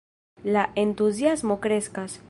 La 0.55 0.63
entuziasmo 0.85 1.61
kreskas. 1.67 2.19